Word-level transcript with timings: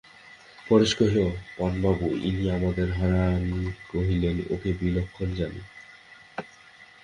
পরেশ 0.67 0.91
কহিল, 0.95 1.19
পানুবাবু, 1.57 2.07
ইনি 2.23 2.45
আমাদের– 2.51 2.95
হারান 2.97 3.43
কহিলেন, 3.89 4.37
ওঁকে 4.49 4.69
বিলক্ষণ 4.79 5.29
জানি। 5.35 5.61